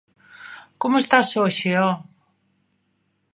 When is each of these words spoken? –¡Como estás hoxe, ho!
–¡Como 0.81 0.95
estás 1.03 1.27
hoxe, 1.39 1.71
ho! 1.81 1.91